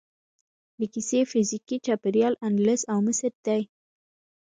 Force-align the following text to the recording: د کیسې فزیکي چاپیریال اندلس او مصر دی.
د 0.79 0.81
کیسې 0.93 1.19
فزیکي 1.31 1.77
چاپیریال 1.85 2.33
اندلس 2.47 2.81
او 2.91 2.97
مصر 3.07 3.31
دی. 3.45 3.61